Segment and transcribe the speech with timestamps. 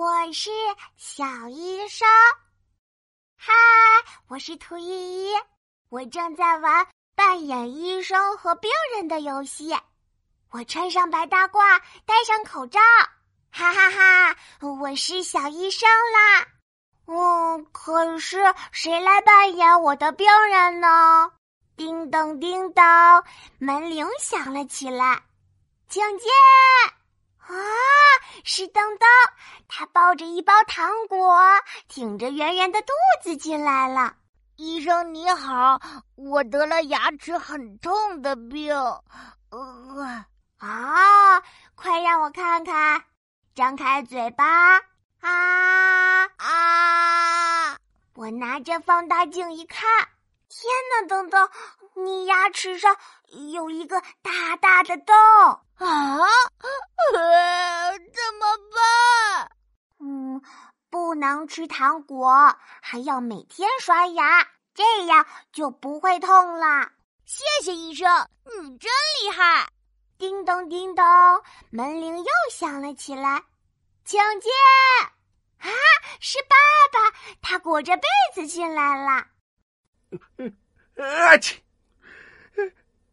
[0.00, 0.48] 我是
[0.96, 2.08] 小医生。
[3.36, 3.52] 嗨，
[4.28, 5.34] 我是兔依依，
[5.90, 9.76] 我正在玩扮演医生和病人的游戏。
[10.52, 12.80] 我穿上白大褂，戴上口罩，
[13.52, 14.36] 哈哈哈！
[14.62, 16.46] 我是小医生啦。
[17.04, 21.30] 嗯，可是谁来扮演我的病人呢？
[21.76, 22.82] 叮咚叮咚，
[23.58, 25.24] 门铃响了起来，
[25.90, 26.30] 请进。
[27.50, 27.54] 啊，
[28.44, 29.06] 是噔噔，
[29.72, 31.38] 他抱着一包糖果，
[31.86, 32.88] 挺着圆圆的肚
[33.22, 34.14] 子进来了。
[34.56, 35.80] 医生你好，
[36.16, 38.74] 我得了牙齿很痛的病。
[39.50, 40.24] 呃，
[40.58, 41.40] 啊，
[41.76, 43.04] 快让我看看，
[43.54, 44.80] 张开嘴巴。
[45.20, 47.76] 啊啊！
[48.14, 49.88] 我拿着放大镜一看，
[50.48, 51.48] 天哪，噔噔，
[51.94, 52.96] 你牙齿上
[53.52, 55.14] 有一个大大的洞
[55.76, 55.86] 啊！
[55.86, 56.26] 啊，
[58.12, 59.50] 怎么办？
[60.02, 60.40] 嗯，
[60.88, 66.90] 不能吃糖果，还要每天刷牙，这样就不会痛了。
[67.26, 68.90] 谢谢医生，你真
[69.22, 69.68] 厉害！
[70.18, 71.04] 叮咚叮咚，
[71.70, 73.44] 门铃又响了起来，
[74.04, 74.50] 请进。
[75.58, 75.68] 啊，
[76.20, 76.56] 是爸
[76.92, 78.02] 爸，他裹着被
[78.34, 79.26] 子进来了。
[80.96, 81.62] 啊去，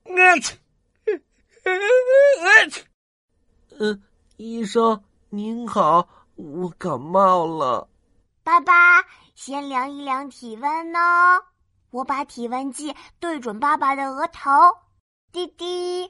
[0.06, 0.58] 啊去，
[1.64, 2.86] 啊去。
[3.80, 4.04] 嗯，
[4.38, 7.88] 医生您好，我感冒了。
[8.48, 9.04] 爸爸，
[9.36, 11.44] 先量一量体温哦。
[11.92, 14.50] 我把体温计对准爸爸的额头，
[15.34, 16.06] 滴滴。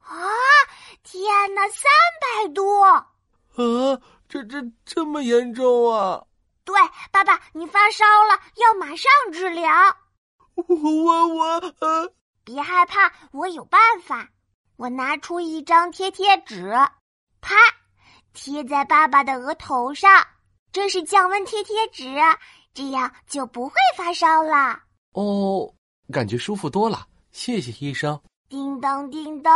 [0.00, 0.16] 啊，
[1.04, 1.84] 天哪，三
[2.20, 2.80] 百度！
[2.80, 3.06] 啊，
[4.28, 6.24] 这这这么严重啊！
[6.64, 6.74] 对，
[7.12, 9.72] 爸爸，你发烧了，要马上治疗。
[10.56, 11.60] 我我我，
[12.42, 14.28] 别害怕，我有办法。
[14.76, 16.72] 我拿出一张贴贴纸。
[17.40, 17.54] 啪！
[18.32, 20.26] 贴在爸爸的额头上，
[20.76, 22.04] 这是降温贴贴纸，
[22.74, 24.78] 这样就不会发烧了。
[25.14, 25.72] 哦，
[26.12, 28.20] 感觉舒服多了，谢谢医生。
[28.50, 29.50] 叮咚叮咚，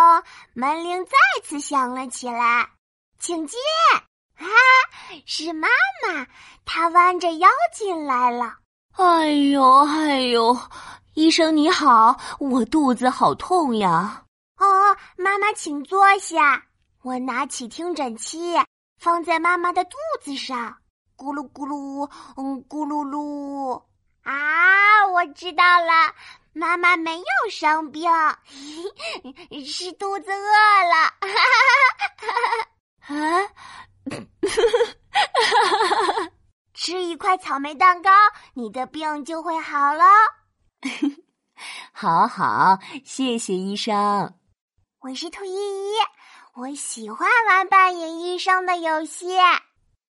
[0.55, 1.11] 门铃再
[1.45, 2.71] 次响了起来，
[3.19, 3.61] 请进。
[4.39, 4.47] 啊，
[5.27, 5.69] 是妈
[6.09, 6.27] 妈，
[6.65, 8.57] 她弯着腰进来了。
[8.93, 10.59] 哎呦哎呦，
[11.13, 14.25] 医生你好，我肚子好痛呀。
[14.57, 16.65] 哦，妈妈请坐下。
[17.03, 18.55] 我拿起听诊器，
[18.99, 20.79] 放在妈妈的肚子上，
[21.21, 22.09] 咕噜咕噜，
[22.39, 23.83] 嗯，咕噜噜。
[24.23, 26.15] 啊，我知道了，
[26.55, 28.11] 妈妈没有生病，
[29.67, 31.13] 是肚子饿了。
[33.05, 33.13] 啊，
[36.73, 38.09] 吃一块草莓蛋糕，
[38.55, 40.05] 你的病就会好了。
[41.93, 44.35] 好好，谢谢医生。
[45.01, 45.93] 我是兔依依。
[46.55, 49.37] 我喜欢玩扮演医生的游戏。